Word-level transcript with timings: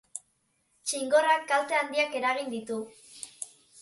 Txingorrak 0.91 1.45
kalte 1.51 1.77
handiak 1.81 2.17
eragin 2.21 2.51
ditu. 2.55 2.79